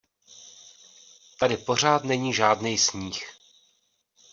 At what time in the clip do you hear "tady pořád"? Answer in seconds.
1.39-2.03